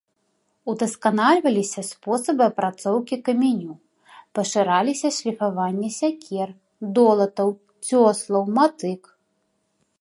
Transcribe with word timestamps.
Удасканальваліся 0.71 1.81
спосабы 1.89 2.43
апрацоўкі 2.51 3.15
каменю, 3.27 3.75
пашыраліся 4.39 5.07
шліфаванне 5.21 5.89
сякер, 6.01 6.47
долатаў, 6.99 7.49
цёслаў, 7.91 8.43
матык. 8.61 9.01